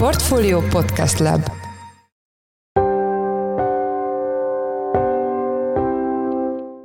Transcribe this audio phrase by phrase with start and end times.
[0.00, 1.50] Portfolio Podcast Lab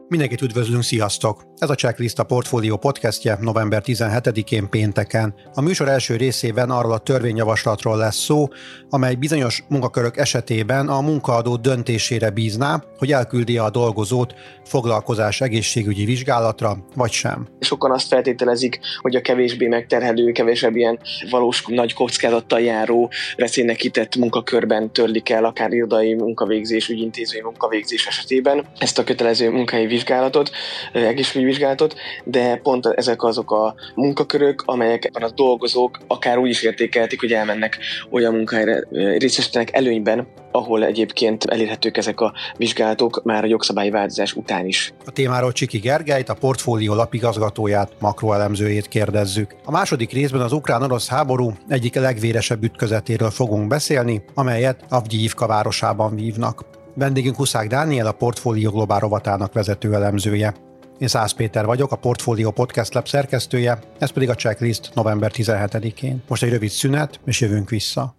[0.08, 1.44] Mindenkit üdvözlünk, sziasztok!
[1.58, 5.34] Ez a Checklist a Portfolio podcastje november 17-én pénteken.
[5.54, 8.48] A műsor első részében arról a törvényjavaslatról lesz szó,
[8.90, 14.34] amely bizonyos munkakörök esetében a munkaadó döntésére bízná, hogy elküldi a dolgozót
[14.64, 17.48] foglalkozás egészségügyi vizsgálatra, vagy sem.
[17.60, 21.00] Sokan azt feltételezik, hogy a kevésbé megterhelő, kevesebb ilyen
[21.30, 28.66] valós nagy kockázattal járó, veszélynek kitett munkakörben törlik el akár irodai munkavégzés, ügyintézői munkavégzés esetében
[28.78, 30.52] ezt a kötelező munkai vizsgálatot,
[30.94, 37.20] egészségügyi vizsgálatot, de pont ezek azok a munkakörök, amelyekben a dolgozók akár úgy is értékelték,
[37.20, 37.78] hogy elmennek
[38.10, 38.84] olyan munkahelyre,
[39.18, 44.94] részesítenek előnyben, ahol egyébként elérhetők ezek a vizsgálatok már a jogszabályi változás után is.
[45.06, 49.56] A témáról Csiki Gergelyt, a portfólió lapigazgatóját, makroelemzőjét kérdezzük.
[49.66, 56.66] A második részben az ukrán-orosz háború egyik legvéresebb ütközetéről fogunk beszélni, amelyet Avgyívka városában vívnak.
[56.96, 60.54] Vendégünk Huszák Dániel, a Portfólió Globál rovatának vezető elemzője.
[61.00, 66.24] Én Szász Péter vagyok, a Portfólió Podcast Lab szerkesztője, ez pedig a checklist november 17-én.
[66.28, 68.16] Most egy rövid szünet, és jövünk vissza.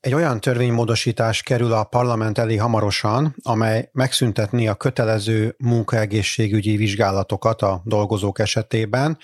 [0.00, 7.82] Egy olyan törvénymódosítás kerül a parlament elé hamarosan, amely megszüntetni a kötelező munkaegészségügyi vizsgálatokat a
[7.84, 9.18] dolgozók esetében,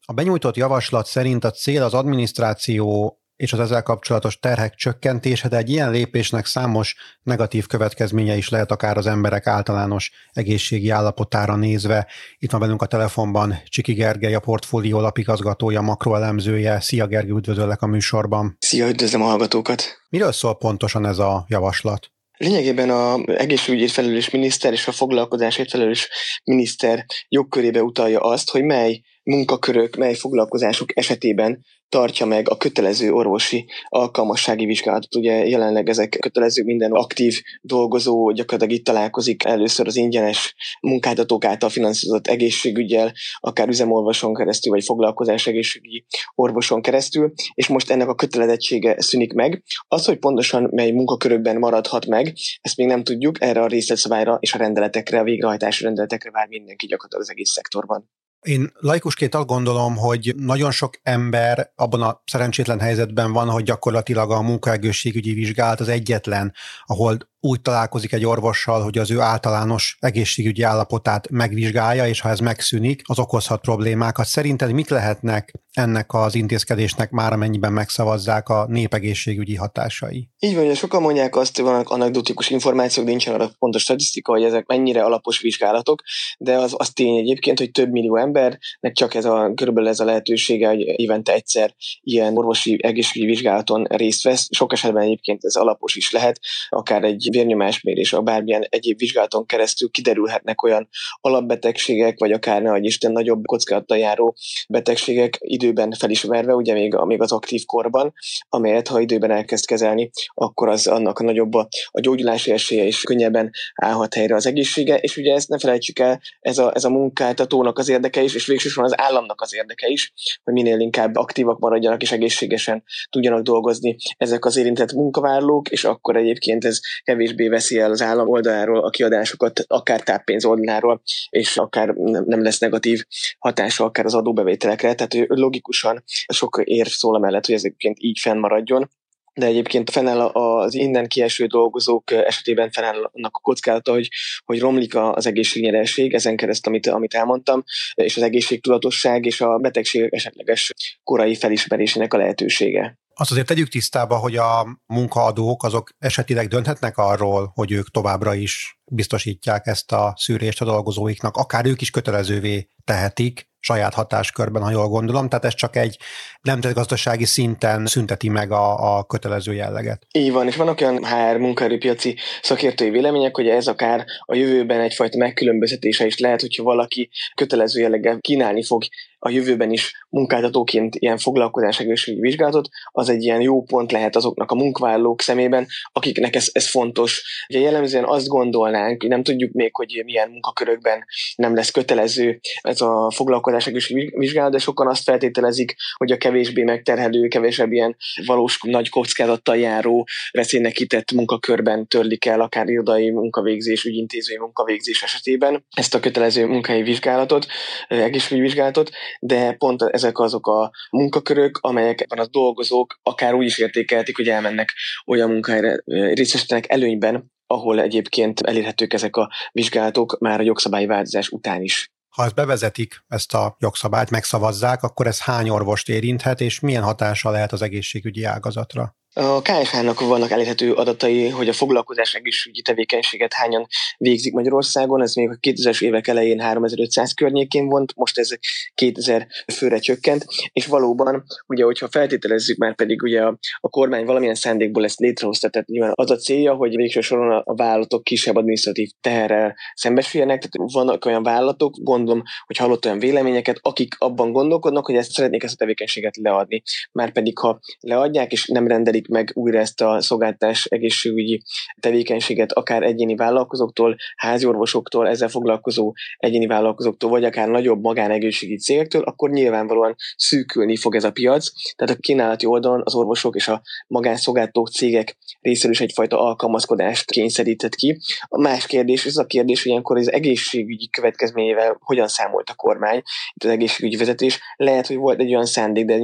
[0.00, 5.56] a benyújtott javaslat szerint a cél az adminisztráció és az ezzel kapcsolatos terhek csökkentése, de
[5.56, 12.06] egy ilyen lépésnek számos negatív következménye is lehet akár az emberek általános egészségi állapotára nézve.
[12.38, 16.80] Itt van velünk a telefonban Csiki Gergely, a portfólió lapigazgatója, makroelemzője.
[16.80, 18.56] Szia Gergely, üdvözöllek a műsorban.
[18.58, 19.84] Szia, üdvözlöm a hallgatókat.
[20.08, 22.10] Miről szól pontosan ez a javaslat?
[22.36, 26.08] Lényegében a egészségügyért felelős miniszter és a foglalkozásért felelős
[26.44, 33.68] miniszter jogkörébe utalja azt, hogy mely munkakörök, mely foglalkozások esetében tartja meg a kötelező orvosi
[33.88, 35.14] alkalmassági vizsgálatot.
[35.14, 41.68] Ugye jelenleg ezek kötelező minden aktív dolgozó gyakorlatilag itt találkozik először az ingyenes munkáltatók által
[41.68, 49.00] finanszírozott egészségügyel, akár üzemorvoson keresztül, vagy foglalkozás egészségügyi orvoson keresztül, és most ennek a kötelezettsége
[49.00, 49.62] szűnik meg.
[49.88, 54.54] Az, hogy pontosan mely munkakörökben maradhat meg, ezt még nem tudjuk, erre a részletszabályra és
[54.54, 58.10] a rendeletekre, a végrehajtási rendeletekre vár mindenki gyakorlatilag az egész szektorban.
[58.40, 64.30] Én laikusként azt gondolom, hogy nagyon sok ember abban a szerencsétlen helyzetben van, hogy gyakorlatilag
[64.30, 70.62] a munkaegészségügyi vizsgálat az egyetlen, ahol úgy találkozik egy orvossal, hogy az ő általános egészségügyi
[70.62, 74.26] állapotát megvizsgálja, és ha ez megszűnik, az okozhat problémákat.
[74.26, 80.28] Szerinted mik lehetnek ennek az intézkedésnek már amennyiben megszavazzák a népegészségügyi hatásai?
[80.38, 84.42] Így van, hogy sokan mondják azt, hogy vannak anekdotikus információk, nincsen arra pontos statisztika, hogy
[84.42, 86.02] ezek mennyire alapos vizsgálatok,
[86.38, 90.04] de az, az tény egyébként, hogy több millió embernek csak ez a, körülbelül ez a
[90.04, 94.48] lehetősége, hogy évente egyszer ilyen orvosi egészségügyi vizsgálaton részt vesz.
[94.50, 99.90] Sok esetben egyébként ez alapos is lehet, akár egy vérnyomásmérés, a bármilyen egyéb vizsgálaton keresztül
[99.90, 100.88] kiderülhetnek olyan
[101.20, 104.36] alapbetegségek, vagy akár ne Isten nagyobb kockázattal járó
[104.68, 108.12] betegségek időben felismerve, ugye még, még az aktív korban,
[108.48, 113.02] amelyet ha időben elkezd kezelni, akkor az annak a nagyobb a, a gyógyulási esélye is
[113.02, 116.90] könnyebben állhat helyre az egészsége, és ugye ezt ne felejtsük el, ez a, ez a
[116.90, 120.12] munkáltatónak az érdeke is, és végsősorban az államnak az érdeke is,
[120.44, 126.16] hogy minél inkább aktívak maradjanak és egészségesen tudjanak dolgozni ezek az érintett munkavállalók, és akkor
[126.16, 126.78] egyébként ez
[127.20, 131.88] kevésbé veszi el az állam oldaláról a kiadásokat, akár táppénz oldaláról, és akár
[132.24, 133.04] nem lesz negatív
[133.38, 134.94] hatása akár az adóbevételekre.
[134.94, 136.02] Tehát logikusan
[136.32, 138.90] sok érv szól amellett, hogy ez egyébként így fennmaradjon
[139.34, 144.08] de egyébként fennáll az innen kieső dolgozók esetében fennáll annak a kockázata, hogy,
[144.44, 147.64] hogy romlik az egészségnyereség, ezen keresztül, amit, amit elmondtam,
[147.94, 150.72] és az egészségtudatosság és a betegség esetleges
[151.04, 152.98] korai felismerésének a lehetősége.
[153.20, 158.80] Azt azért tegyük tisztába, hogy a munkaadók azok esetileg dönthetnek arról, hogy ők továbbra is
[158.84, 164.88] biztosítják ezt a szűrést a dolgozóiknak, akár ők is kötelezővé tehetik, saját hatáskörben, ha jól
[164.88, 165.98] gondolom, tehát ez csak egy
[166.42, 170.06] nemzetgazdasági szinten szünteti meg a, a kötelező jelleget.
[170.12, 175.18] Így van, és vannak olyan HR munkaerőpiaci szakértői vélemények, hogy ez akár a jövőben egyfajta
[175.18, 178.82] megkülönböztetése is lehet, hogyha valaki kötelező jelleggel kínálni fog
[179.22, 184.50] a jövőben is munkáltatóként ilyen foglalkozás egészségügyi vizsgálatot, az egy ilyen jó pont lehet azoknak
[184.50, 187.44] a munkavállalók szemében, akiknek ez, ez fontos.
[187.48, 192.80] Ugye jellemzően azt gondolnánk, hogy nem tudjuk még, hogy milyen munkakörökben nem lesz kötelező ez
[192.80, 197.96] a foglalkozás foglalkozás vizsgálat, de sokan azt feltételezik, hogy a kevésbé megterhelő, kevesebb ilyen
[198.26, 205.64] valós nagy kockázattal járó, veszélynek kitett munkakörben törlik el, akár irodai munkavégzés, ügyintézői munkavégzés esetében
[205.70, 207.46] ezt a kötelező munkai vizsgálatot,
[207.88, 208.90] egészségügyi vizsgálatot,
[209.20, 214.74] de pont ezek azok a munkakörök, amelyekben a dolgozók akár úgy is értékelték, hogy elmennek
[215.06, 215.82] olyan munkahelyre,
[216.14, 221.92] részesítenek előnyben, ahol egyébként elérhetők ezek a vizsgálatok már a jogszabályi változás után is.
[222.08, 227.30] Ha ezt bevezetik, ezt a jogszabályt, megszavazzák, akkor ez hány orvost érinthet, és milyen hatása
[227.30, 228.96] lehet az egészségügyi ágazatra?
[229.12, 233.66] A KSH-nak vannak elérhető adatai, hogy a foglalkozás egészségügyi tevékenységet hányan
[233.98, 238.28] végzik Magyarországon, ez még a 2000-es évek elején 3500 környékén volt, most ez
[238.74, 244.34] 2000 főre csökkent, és valóban, ugye, hogyha feltételezzük már pedig ugye a, a kormány valamilyen
[244.34, 248.36] szándékból ezt létrehozta, tehát nyilván az a célja, hogy végső soron a, a vállalatok kisebb
[248.36, 254.86] adminisztratív teherrel szembesüljenek, tehát vannak olyan vállalatok, gondolom, hogy hallott olyan véleményeket, akik abban gondolkodnak,
[254.86, 256.62] hogy ezt szeretnék ezt a tevékenységet leadni.
[256.92, 261.42] Már pedig, ha leadják és nem rendelik rendelik meg újra ezt a szolgáltás egészségügyi
[261.80, 269.30] tevékenységet, akár egyéni vállalkozóktól, háziorvosoktól, ezzel foglalkozó egyéni vállalkozóktól, vagy akár nagyobb magánegészségügyi cégektől, akkor
[269.30, 271.48] nyilvánvalóan szűkülni fog ez a piac.
[271.76, 277.74] Tehát a kínálati oldalon az orvosok és a magánszolgáltatók cégek részéről is egyfajta alkalmazkodást kényszerített
[277.74, 277.98] ki.
[278.28, 283.02] A más kérdés, ez a kérdés, hogy ilyenkor az egészségügyi következményével hogyan számolt a kormány,
[283.34, 284.40] itt az egészségügyi vezetés.
[284.56, 285.98] Lehet, hogy volt egy olyan szándék, de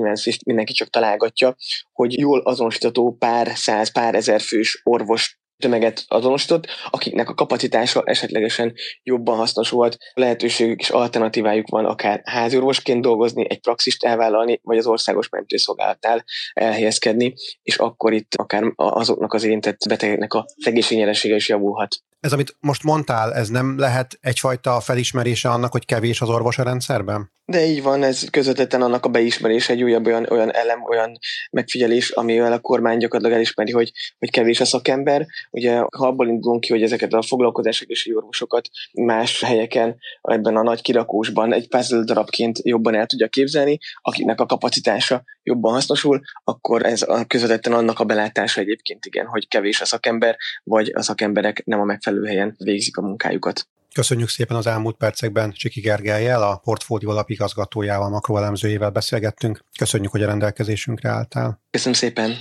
[0.45, 1.57] mindenki csak találgatja,
[1.93, 2.41] hogy jól
[2.87, 9.71] azonosítható pár száz, pár ezer fős orvos tömeget azonosított, akiknek a kapacitása esetlegesen jobban hasznos
[9.71, 16.25] volt, lehetőségük és alternatívájuk van akár háziorvosként dolgozni, egy praxist elvállalni, vagy az országos mentőszolgálatnál
[16.53, 21.97] elhelyezkedni, és akkor itt akár azoknak az érintett betegeknek a egészségnyeressége is javulhat.
[22.27, 26.63] Ez, amit most mondtál, ez nem lehet egyfajta felismerése annak, hogy kevés az orvos a
[26.63, 27.31] rendszerben?
[27.45, 31.19] De így van, ez közvetetten annak a beismerés, egy újabb olyan, olyan elem, olyan
[31.51, 35.27] megfigyelés, amivel a kormány gyakorlatilag elismeri, hogy, hogy kevés a szakember.
[35.51, 40.63] Ugye, ha abból indulunk ki, hogy ezeket a foglalkozások és orvosokat más helyeken, ebben a
[40.63, 46.87] nagy kirakósban egy puzzle darabként jobban el tudja képzelni, akiknek a kapacitása jobban hasznosul, akkor
[46.87, 51.63] ez a közvetetten annak a belátása egyébként igen, hogy kevés a szakember, vagy a szakemberek
[51.65, 53.69] nem a megfelelő helyen végzik a munkájukat.
[53.95, 59.65] Köszönjük szépen az elmúlt percekben Csiki Gergelyel, a portfólió alapigazgatójával, makroelemzőjével beszélgettünk.
[59.79, 61.61] Köszönjük, hogy a rendelkezésünkre álltál.
[61.71, 62.35] Köszönöm szépen.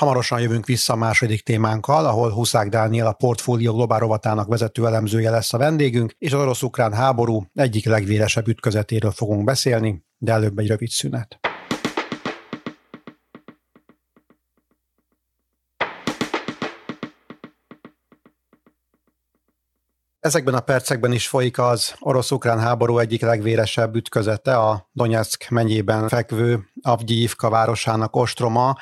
[0.00, 5.30] Hamarosan jövünk vissza a második témánkkal, ahol Huszák Dániel a portfólió globál rovatának vezető elemzője
[5.30, 10.66] lesz a vendégünk, és az orosz-ukrán háború egyik legvéresebb ütközetéről fogunk beszélni, de előbb egy
[10.66, 11.40] rövid szünet.
[20.20, 26.69] Ezekben a percekben is folyik az orosz-ukrán háború egyik legvéresebb ütközete, a Donetsk mennyében fekvő
[26.82, 28.76] Avgyívka városának ostroma,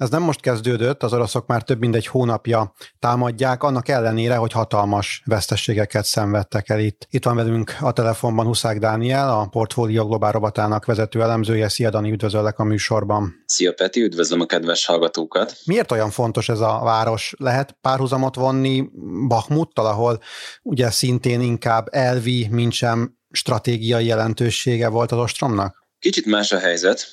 [0.00, 4.52] ez nem most kezdődött, az oroszok már több mint egy hónapja támadják, annak ellenére, hogy
[4.52, 7.06] hatalmas vesztességeket szenvedtek el itt.
[7.10, 11.68] Itt van velünk a telefonban Huszák Dániel, a Portfólió Globál robotának vezető elemzője.
[11.68, 13.42] Szia Dani, üdvözöllek a műsorban.
[13.46, 15.56] Szia Peti, üdvözlöm a kedves hallgatókat.
[15.64, 17.34] Miért olyan fontos ez a város?
[17.38, 18.90] Lehet párhuzamot vonni
[19.28, 20.20] Bahmuttal, ahol
[20.62, 25.86] ugye szintén inkább elvi, mint sem stratégiai jelentősége volt az ostromnak?
[25.98, 27.06] Kicsit más a helyzet,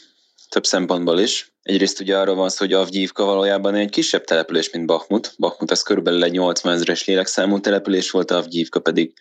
[0.50, 1.52] több szempontból is.
[1.62, 5.34] Egyrészt ugye arról van szó, hogy Avgyívka valójában egy kisebb település, mint Bakhmut.
[5.38, 9.14] Bakhmut az körülbelül egy 80 ezeres lélekszámú település volt, Avgyívka pedig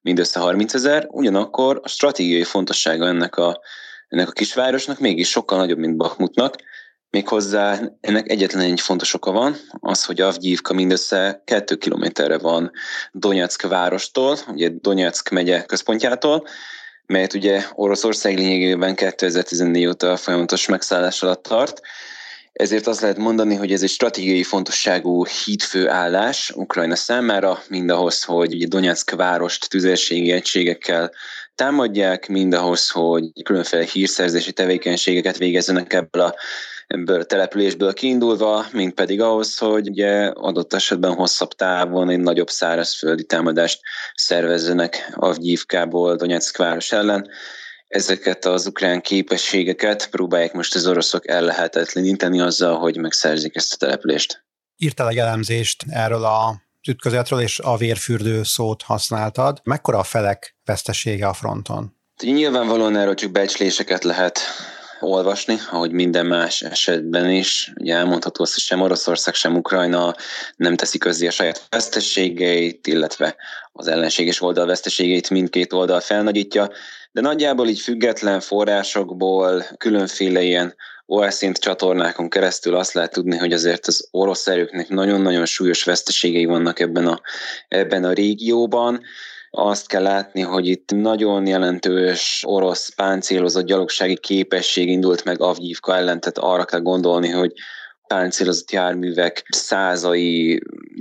[0.00, 1.06] mindössze 30 ezer.
[1.10, 3.60] Ugyanakkor a stratégiai fontossága ennek a,
[4.08, 6.56] ennek a kisvárosnak mégis sokkal nagyobb, mint Bakhmutnak.
[7.10, 12.70] Méghozzá ennek egyetlen egy fontos oka van, az, hogy Avgyívka mindössze 2 kilométerre van
[13.12, 16.46] Donetsk várostól, ugye Donetsk megye központjától,
[17.10, 21.80] melyet ugye Oroszország lényegében 2014 óta folyamatos megszállás alatt tart.
[22.52, 28.66] Ezért azt lehet mondani, hogy ez egy stratégiai fontosságú hídfőállás Ukrajna számára, mindahhoz, hogy ugye
[28.66, 31.12] Donetsk várost tüzérségi egységekkel
[31.54, 36.34] támadják, mindahhoz, hogy különféle hírszerzési tevékenységeket végezzenek ebből a
[36.90, 42.48] ebből a településből kiindulva, mint pedig ahhoz, hogy ugye adott esetben hosszabb távon egy nagyobb
[42.48, 43.80] szárazföldi támadást
[44.14, 47.28] szervezzenek Avgyívkából Donetsk város ellen.
[47.86, 54.44] Ezeket az ukrán képességeket próbálják most az oroszok ellehetetleníteni azzal, hogy megszerzik ezt a települést.
[54.76, 59.60] Írtál egy elemzést erről a ütközetről, és a vérfürdő szót használtad.
[59.64, 61.96] Mekkora a felek vesztesége a fronton?
[62.22, 64.40] Nyilvánvalóan erről csak becsléseket lehet
[65.00, 67.72] olvasni, ahogy minden más esetben is.
[67.76, 70.14] Ugye elmondható azt, hogy sem Oroszország, sem Ukrajna
[70.56, 73.36] nem teszi közé a saját veszteségeit, illetve
[73.72, 76.70] az ellenséges oldal veszteségeit mindkét oldal felnagyítja,
[77.12, 80.74] de nagyjából így független forrásokból, különféle ilyen
[81.06, 86.80] OSZ csatornákon keresztül azt lehet tudni, hogy azért az orosz erőknek nagyon-nagyon súlyos veszteségei vannak
[86.80, 87.20] ebben a,
[87.68, 89.00] ebben a régióban.
[89.50, 96.20] Azt kell látni, hogy itt nagyon jelentős orosz páncélozott gyalogsági képesség indult meg Avgyívka ellen,
[96.20, 97.52] tehát arra kell gondolni, hogy
[98.06, 100.60] páncélozott járművek százai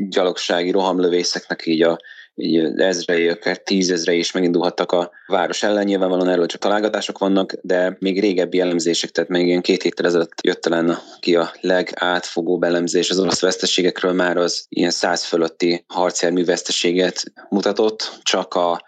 [0.10, 1.98] gyalogsági rohamlövészeknek így a
[2.40, 5.86] így ezrei, akár tízezrei is megindulhattak a város ellen.
[5.86, 10.34] Nyilvánvalóan erről csak találgatások vannak, de még régebbi elemzések, tehát még ilyen két héttel ezelőtt
[10.42, 16.46] jött talán ki a legátfogóbb elemzés az orosz veszteségekről, már az ilyen száz fölötti harcjármű
[16.46, 18.82] veszteséget mutatott, csak a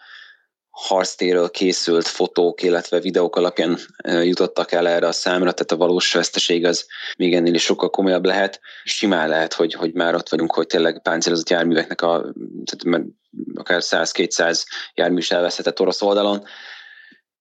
[0.71, 3.77] harctéről készült fotók, illetve videók alapján
[4.23, 6.85] jutottak el erre a számra, tehát a valós veszteség az
[7.17, 8.59] még ennél is sokkal komolyabb lehet.
[8.83, 12.33] Simán lehet, hogy, hogy már ott vagyunk, hogy tényleg páncélozott járműveknek a,
[12.65, 13.07] tehát
[13.53, 16.43] akár 100-200 jármű is elveszhetett orosz oldalon.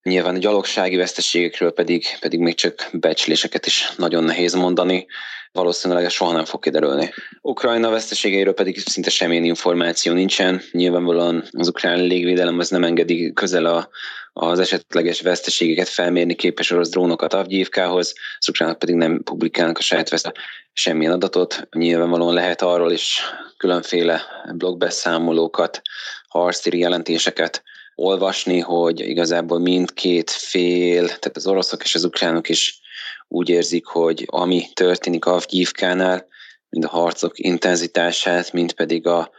[0.02, 5.06] Nyilván a gyalogsági veszteségekről pedig, pedig még csak becsléseket is nagyon nehéz mondani
[5.52, 7.12] valószínűleg ez soha nem fog kiderülni.
[7.40, 10.60] Ukrajna veszteségeiről pedig szinte semmilyen információ nincsen.
[10.72, 13.88] Nyilvánvalóan az ukrán légvédelem az nem engedi közel a,
[14.32, 20.08] az esetleges veszteségeket felmérni képes orosz drónokat Avgyívkához, az ukránok pedig nem publikálnak a saját
[20.08, 20.32] veszte
[20.72, 21.68] semmilyen adatot.
[21.70, 23.20] Nyilvánvalóan lehet arról is
[23.56, 24.22] különféle
[24.54, 25.82] blogbeszámolókat,
[26.28, 27.62] harctéri jelentéseket
[27.94, 32.80] olvasni, hogy igazából mindkét fél, tehát az oroszok és az ukránok is
[33.28, 36.26] úgy érzik, hogy ami történik Avgyívkánál,
[36.68, 39.30] mind a harcok intenzitását, mind pedig a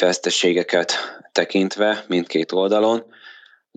[0.00, 0.94] veszteségeket
[1.32, 3.04] tekintve mindkét oldalon,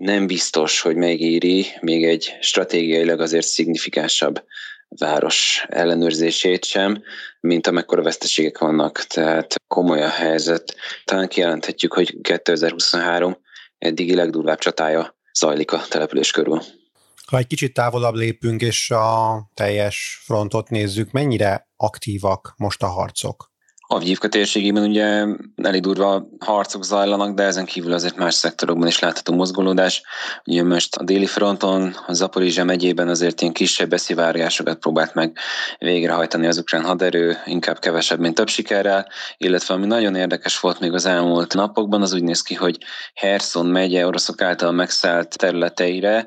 [0.02, 4.44] nem biztos, hogy megéri még egy stratégiailag azért szignifikánsabb
[4.88, 7.04] város ellenőrzését sem,
[7.40, 8.98] mint amekkora veszteségek vannak.
[8.98, 10.76] Tehát komoly a helyzet.
[11.06, 13.38] Talán kijelenthetjük, hogy 2023
[13.78, 16.62] eddigi legdurvább csatája zajlik a település körül.
[17.26, 23.51] Ha egy kicsit távolabb lépünk, és a teljes frontot nézzük, mennyire aktívak most a harcok?
[23.94, 25.26] Avgyívka térségében ugye
[25.64, 30.04] elég durva harcok zajlanak, de ezen kívül azért más szektorokban is látható mozgolódás.
[30.46, 35.38] Ugye most a déli fronton, a Zaporizsia megyében azért ilyen kisebb beszivárgásokat próbált meg
[35.78, 39.08] végrehajtani az ukrán haderő, inkább kevesebb, mint több sikerrel,
[39.38, 42.78] illetve ami nagyon érdekes volt még az elmúlt napokban, az úgy néz ki, hogy
[43.14, 46.26] Herson megye oroszok által megszállt területeire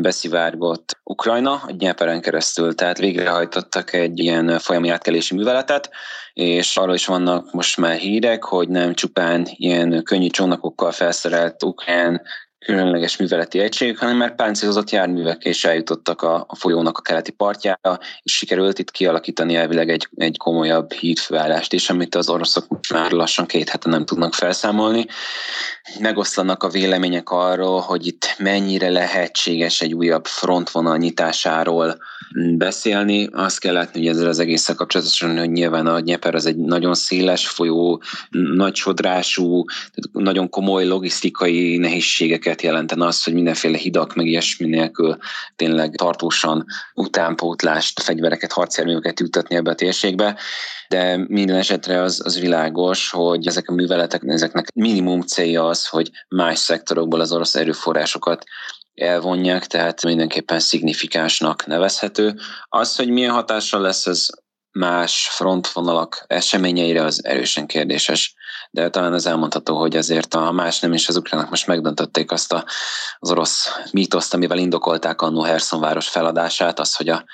[0.00, 5.90] beszivárgott Ukrajna, a Nyeperen keresztül, tehát végrehajtottak egy ilyen folyami átkelési műveletet,
[6.36, 12.22] és arról is vannak most már hírek, hogy nem csupán ilyen könnyű csónakokkal felszerelt ukrán
[12.66, 17.98] különleges műveleti egységek, hanem már páncélozott járművek is eljutottak a, a folyónak a keleti partjára,
[18.22, 23.46] és sikerült itt kialakítani elvileg egy, egy komolyabb hídfőállást is, amit az oroszok már lassan
[23.46, 25.06] két hete nem tudnak felszámolni.
[25.98, 31.96] Megoszlanak a vélemények arról, hogy itt mennyire lehetséges egy újabb frontvonal nyitásáról
[32.56, 33.28] beszélni.
[33.32, 36.94] Azt kell látni, hogy ezzel az egésszel kapcsolatosan, hogy nyilván a Nyeper az egy nagyon
[36.94, 39.64] széles folyó, nagy sodrású,
[40.12, 45.16] nagyon komoly logisztikai nehézségeket jelenten az, hogy mindenféle hidak meg ilyesmi nélkül
[45.56, 50.38] tényleg tartósan utánpótlást, fegyvereket, harcjárműveket juttatni ebbe a térségbe
[50.88, 56.10] de minden esetre az, az világos, hogy ezek a műveletek, ezeknek minimum célja az, hogy
[56.28, 58.44] más szektorokból az orosz erőforrásokat
[58.94, 62.34] elvonják, tehát mindenképpen szignifikánsnak nevezhető.
[62.68, 64.26] Az, hogy milyen hatással lesz ez
[64.70, 68.34] más frontvonalak eseményeire, az erősen kérdéses.
[68.76, 72.52] De talán az elmondható, hogy ezért a más nem is az ukránok most megdöntötték azt
[72.52, 72.64] a,
[73.18, 77.24] az orosz mítoszt, amivel indokolták annó Herson város feladását, az, hogy a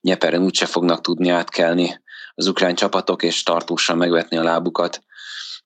[0.00, 2.02] Nyeperen úgyse fognak tudni átkelni
[2.34, 5.02] az ukrán csapatok, és tartósan megvetni a lábukat.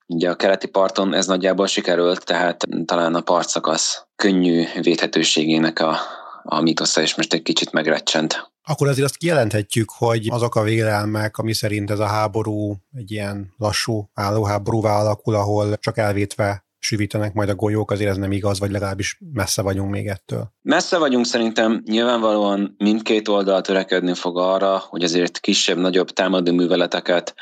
[0.07, 5.99] Ugye a keleti parton ez nagyjából sikerült, tehát talán a partszakasz könnyű védhetőségének a,
[6.43, 8.51] a mitosza is most egy kicsit megrecsent.
[8.69, 13.55] Akkor azért azt kijelenthetjük, hogy azok a vélelmek, ami szerint ez a háború egy ilyen
[13.57, 18.71] lassú állóháborúvá alakul, ahol csak elvétve süvítenek majd a golyók, azért ez nem igaz, vagy
[18.71, 20.53] legalábbis messze vagyunk még ettől.
[20.63, 27.35] Messze vagyunk szerintem, nyilvánvalóan mindkét oldal törekedni fog arra, hogy azért kisebb-nagyobb támadó műveleteket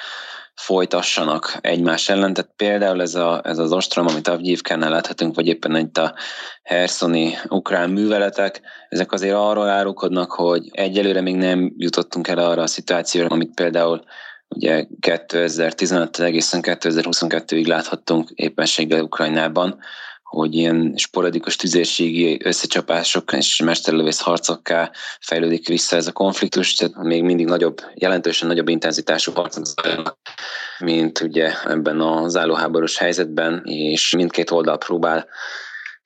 [0.55, 2.33] folytassanak egymás ellen.
[2.33, 6.15] Tehát például ez, a, ez az ostrom, amit Avgyívkánál láthatunk, vagy éppen egy a
[6.63, 12.67] herszoni ukrán műveletek, ezek azért arról árukodnak, hogy egyelőre még nem jutottunk el arra a
[12.67, 14.05] szituációra, amit például
[14.49, 19.79] ugye 2015 egészen 2022-ig láthattunk éppenséggel Ukrajnában,
[20.35, 27.23] hogy ilyen sporadikus tüzérségi összecsapások és mesterlövész harcokká fejlődik vissza ez a konfliktus, tehát még
[27.23, 30.17] mindig nagyobb, jelentősen nagyobb intenzitású harcok zajlanak,
[30.79, 35.27] mint ugye ebben az állóháborús helyzetben, és mindkét oldal próbál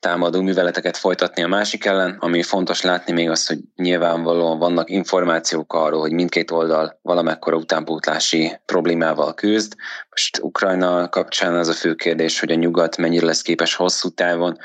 [0.00, 2.16] támadó műveleteket folytatni a másik ellen.
[2.20, 8.60] Ami fontos látni még az, hogy nyilvánvalóan vannak információk arról, hogy mindkét oldal valamekkora utánpótlási
[8.66, 9.74] problémával küzd.
[10.10, 14.58] Most Ukrajna kapcsán az a fő kérdés, hogy a nyugat mennyire lesz képes hosszú távon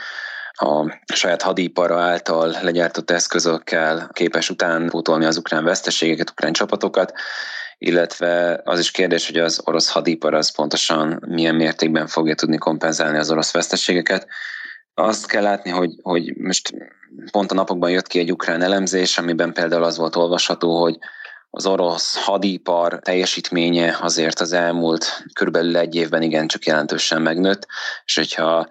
[0.55, 7.13] a saját hadipara által legyártott eszközökkel képes utánpótolni az ukrán veszteségeket, ukrán csapatokat,
[7.77, 13.17] illetve az is kérdés, hogy az orosz hadipar az pontosan milyen mértékben fogja tudni kompenzálni
[13.17, 14.27] az orosz veszteségeket.
[14.93, 16.73] Azt kell látni, hogy, hogy most
[17.31, 20.97] pont a napokban jött ki egy ukrán elemzés, amiben például az volt olvasható, hogy
[21.49, 27.67] az orosz hadipar teljesítménye azért az elmúlt körülbelül egy évben igencsak jelentősen megnőtt,
[28.05, 28.67] és hogyha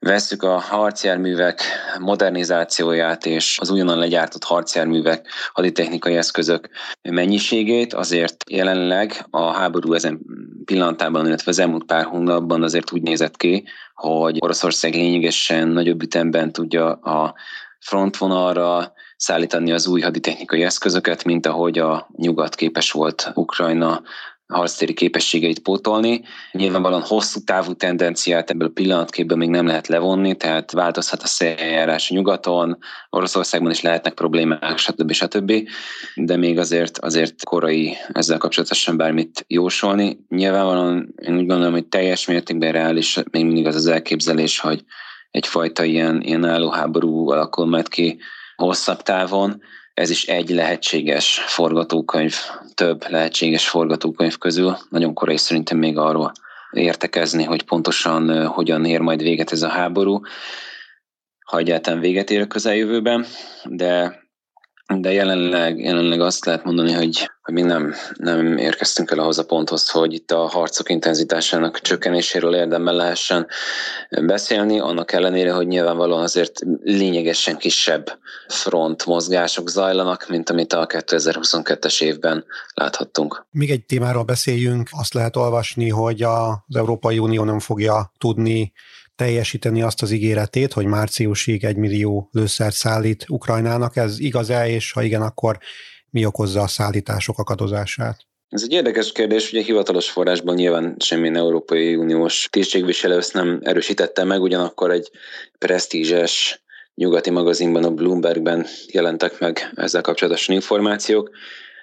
[0.00, 1.62] vesszük a harcjárművek
[1.98, 6.68] modernizációját és az újonnan legyártott harcjárművek haditechnikai eszközök
[7.02, 10.20] mennyiségét, azért jelenleg a háború ezen
[10.64, 13.64] pillanatában, illetve az elmúlt pár hónapban azért úgy nézett ki,
[13.94, 17.34] hogy Oroszország lényegesen nagyobb ütemben tudja a
[17.78, 24.02] frontvonalra szállítani az új haditechnikai eszközöket, mint ahogy a nyugat képes volt Ukrajna
[24.50, 26.22] harctéri képességeit pótolni.
[26.52, 32.10] Nyilvánvalóan hosszú távú tendenciát ebből a pillanatképben még nem lehet levonni, tehát változhat a széljárás
[32.10, 32.78] nyugaton,
[33.10, 35.12] Oroszországban is lehetnek problémák, stb.
[35.12, 35.52] stb.
[36.14, 40.18] De még azért, azért korai ezzel kapcsolatosan bármit jósolni.
[40.28, 44.84] Nyilvánvalóan én úgy gondolom, hogy teljes mértékben reális még mindig az az elképzelés, hogy
[45.30, 48.18] egyfajta ilyen, ilyen állóháború alakul majd ki
[48.56, 49.62] hosszabb távon,
[49.94, 52.34] ez is egy lehetséges forgatókönyv,
[52.74, 54.76] több lehetséges forgatókönyv közül.
[54.88, 56.32] Nagyon korai szerintem még arról
[56.72, 60.20] értekezni, hogy pontosan hogyan ér majd véget ez a háború,
[61.44, 63.26] ha egyáltalán véget ér a közeljövőben,
[63.64, 64.20] de
[64.98, 69.44] de jelenleg, jelenleg azt lehet mondani, hogy, hogy még nem, nem érkeztünk el ahhoz a
[69.44, 73.46] ponthoz, hogy itt a harcok intenzitásának csökkenéséről érdemben lehessen
[74.10, 78.18] beszélni, annak ellenére, hogy nyilvánvalóan azért lényegesen kisebb
[78.48, 82.44] front mozgások zajlanak, mint amit a 2022-es évben
[82.74, 83.46] láthattunk.
[83.50, 88.72] Még egy témáról beszéljünk, azt lehet olvasni, hogy az Európai Unió nem fogja tudni
[89.20, 93.96] teljesíteni azt az ígéretét, hogy márciusig egy millió lőszert szállít Ukrajnának.
[93.96, 95.58] Ez igaz-e, és ha igen, akkor
[96.10, 98.16] mi okozza a szállítások akadozását?
[98.48, 104.24] Ez egy érdekes kérdés, ugye hivatalos forrásban nyilván semmilyen Európai Uniós tisztségviselő ezt nem erősítette
[104.24, 105.10] meg, ugyanakkor egy
[105.58, 106.62] presztízses
[106.94, 111.30] nyugati magazinban, a Bloombergben jelentek meg ezzel kapcsolatosan információk,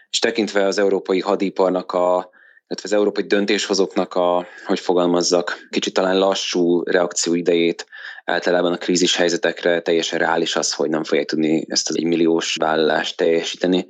[0.09, 2.29] és tekintve az európai hadiparnak a
[2.67, 7.85] illetve az európai döntéshozóknak a, hogy fogalmazzak, kicsit talán lassú reakcióidejét
[8.25, 12.55] általában a krízis helyzetekre teljesen reális az, hogy nem fogják tudni ezt az egy milliós
[12.55, 13.87] vállalást teljesíteni.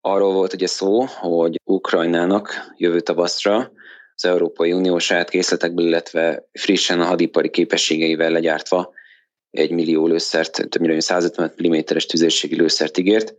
[0.00, 3.72] Arról volt ugye szó, hogy Ukrajnának jövő tavaszra
[4.14, 8.92] az Európai Unió saját készletekből, illetve frissen a hadipari képességeivel legyártva
[9.50, 13.34] egy millió lőszert, többnyire 150 mm-es tüzérségi lőszert ígért,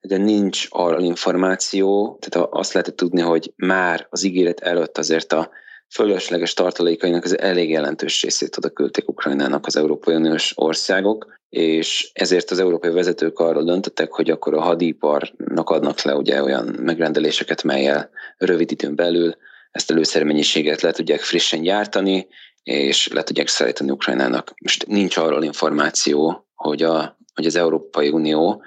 [0.00, 5.50] de nincs arra információ, tehát azt lehetett tudni, hogy már az ígéret előtt azért a
[5.94, 12.50] fölösleges tartalékainak az elég jelentős részét oda küldték Ukrajnának az Európai Uniós országok, és ezért
[12.50, 18.10] az európai vezetők arról döntöttek, hogy akkor a hadiparnak adnak le ugye olyan megrendeléseket, melyel
[18.36, 19.36] rövid időn belül
[19.70, 22.26] ezt a lőszermennyiséget le tudják frissen gyártani,
[22.62, 24.52] és le tudják szállítani Ukrajnának.
[24.60, 28.62] Most nincs arról információ, hogy, a, hogy az Európai Unió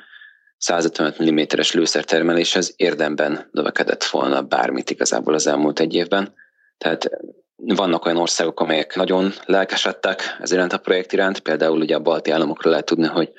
[0.59, 6.33] 155 mm-es lőszertermeléshez érdemben növekedett volna bármit igazából az elmúlt egy évben.
[6.77, 7.09] Tehát
[7.55, 12.31] vannak olyan országok, amelyek nagyon lelkesedtek ez iránt a projekt iránt, például ugye a balti
[12.31, 13.31] államokról lehet tudni, hogy,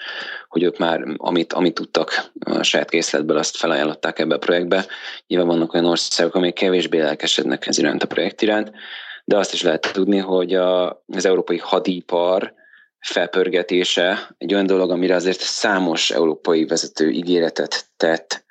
[0.48, 4.86] hogy ők már amit, amit tudtak a saját készletből, azt felajánlották ebbe a projektbe.
[5.26, 8.70] Nyilván vannak olyan országok, amelyek kevésbé lelkesednek ez iránt a projekt iránt,
[9.24, 12.54] de azt is lehet tudni, hogy a, az európai hadipar
[13.00, 18.44] felpörgetése egy olyan dolog, amire azért számos európai vezető ígéretet tett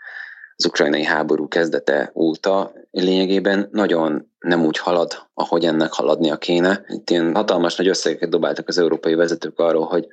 [0.55, 6.83] az ukrajnai háború kezdete óta, lényegében nagyon nem úgy halad, ahogy ennek haladnia kéne.
[6.87, 10.07] Itt ilyen hatalmas nagy összegeket dobáltak az európai vezetők arról, hogy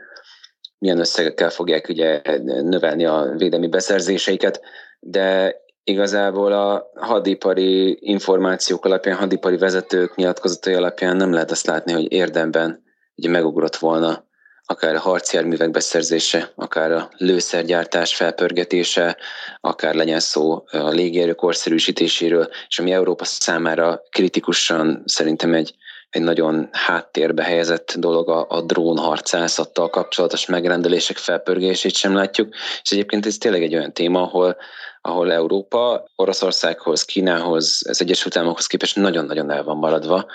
[0.78, 4.60] milyen összegekkel fogják ugye növelni a védelmi beszerzéseiket,
[5.00, 12.12] de igazából a hadipari információk alapján, hadipari vezetők nyilatkozatai alapján nem lehet azt látni, hogy
[12.12, 12.84] érdemben
[13.16, 14.25] ugye megugrott volna
[14.66, 19.16] akár a harcjárművek beszerzése, akár a lőszergyártás felpörgetése,
[19.60, 25.74] akár legyen szó a légierő korszerűsítéséről, és ami Európa számára kritikusan szerintem egy
[26.10, 33.26] egy nagyon háttérbe helyezett dolog a, a drónharcászattal kapcsolatos megrendelések felpörgését sem látjuk, és egyébként
[33.26, 34.56] ez tényleg egy olyan téma, ahol,
[35.00, 40.26] ahol Európa Oroszországhoz, Kínához, az Egyesült Államokhoz képest nagyon-nagyon el van maradva,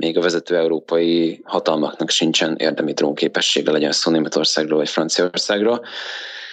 [0.00, 5.84] még a vezető európai hatalmaknak sincsen érdemi drónképessége, legyen szó Németországról vagy Franciaországról.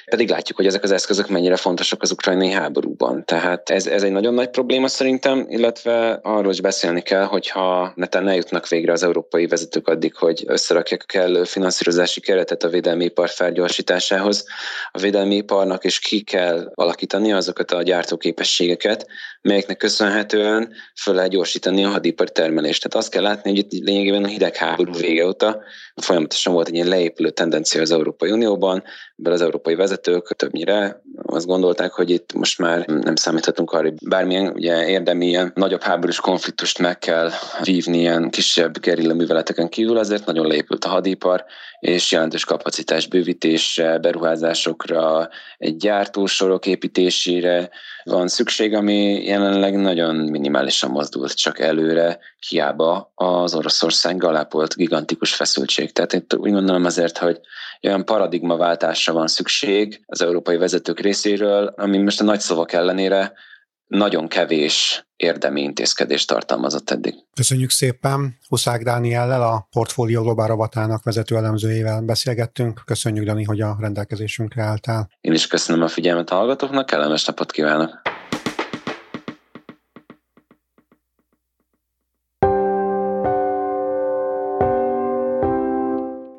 [0.10, 3.26] Pedig látjuk, hogy ezek az eszközök mennyire fontosak az ukrajnai háborúban.
[3.26, 8.28] Tehát ez, ez egy nagyon nagy probléma szerintem, illetve arról is beszélni kell, hogyha neten
[8.28, 13.30] eljutnak végre az európai vezetők addig, hogy összerakják a kellő finanszírozási keretet a védelmi ipar
[13.30, 14.46] felgyorsításához.
[14.92, 19.08] A védelmi iparnak is ki kell alakítani azokat a gyártóképességeket,
[19.42, 22.82] melyeknek köszönhetően föl lehet gyorsítani a hadipari termelést.
[22.82, 25.62] Tehát azt kell látni, hogy itt lényegében a hidegháború vége óta
[25.96, 28.84] folyamatosan volt egy ilyen leépülő tendencia az Európai Unióban,
[29.16, 29.97] mert az európai vezetők
[30.36, 35.52] többnyire azt gondolták, hogy itt most már nem számíthatunk arra, hogy bármilyen ugye érdemi ilyen
[35.56, 37.30] nagyobb háborús konfliktust meg kell
[37.64, 41.46] vívni ilyen kisebb gerilla műveleteken kívül, azért nagyon leépült a hadipar,
[41.80, 47.70] és jelentős kapacitás bővítésre, beruházásokra, egy gyártósorok építésére
[48.04, 55.92] van szükség, ami jelenleg nagyon minimálisan mozdult csak előre, hiába az Oroszországgal ápolt gigantikus feszültség.
[55.92, 57.40] Tehát én úgy gondolom azért, hogy
[57.84, 63.34] olyan paradigmaváltásra van szükség az európai vezetők részéről, ami most a nagy szavak ellenére
[63.88, 67.16] nagyon kevés érdemi intézkedést tartalmazott eddig.
[67.34, 68.38] Köszönjük szépen!
[68.48, 72.82] Huszák Dániellel, a Portfólió Globál rovatának vezető elemzőjével beszélgettünk.
[72.86, 75.10] Köszönjük, Dani, hogy a rendelkezésünkre álltál.
[75.22, 78.17] Én is köszönöm a figyelmet a hallgatóknak, kellemes napot kívánok!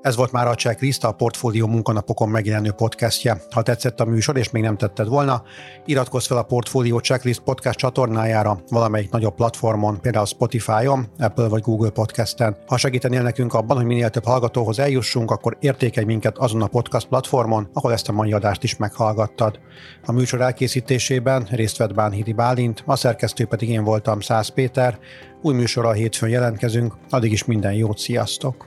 [0.08, 3.42] Ez volt már a Checklist, a Portfólió munkanapokon megjelenő podcastje.
[3.50, 5.42] Ha tetszett a műsor, és még nem tetted volna,
[5.84, 11.90] iratkozz fel a Portfólió Checklist podcast csatornájára valamelyik nagyobb platformon, például Spotify-on, Apple vagy Google
[11.90, 12.56] podcasten.
[12.66, 17.08] Ha segítenél nekünk abban, hogy minél több hallgatóhoz eljussunk, akkor értékelj minket azon a podcast
[17.08, 19.60] platformon, ahol ezt a mai adást is meghallgattad.
[20.04, 24.98] A műsor elkészítésében részt vett Bánhidi Bálint, a szerkesztő pedig én voltam Száz Péter.
[25.42, 28.66] Új műsorral hétfőn jelentkezünk, addig is minden jót, sziasztok!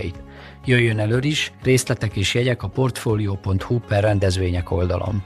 [0.65, 5.23] Jöjjön elő is, részletek és jegyek a portfolio.hu per rendezvények oldalon.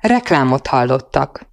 [0.00, 1.50] Reklámot hallottak.